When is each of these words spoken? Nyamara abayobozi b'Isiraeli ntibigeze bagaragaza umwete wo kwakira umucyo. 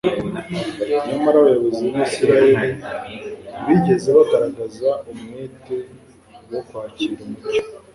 Nyamara 1.07 1.37
abayobozi 1.41 1.81
b'Isiraeli 1.93 2.65
ntibigeze 3.61 4.09
bagaragaza 4.17 4.89
umwete 5.11 5.75
wo 6.51 6.59
kwakira 6.67 7.15
umucyo. 7.25 7.61